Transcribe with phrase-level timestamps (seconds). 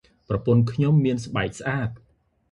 [0.29, 1.89] ប្រពន្ធខ្ញុំមានស្បែកស្អាត។